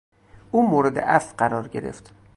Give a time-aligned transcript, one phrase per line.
[0.51, 2.13] او مورد عفو قرار گرفت.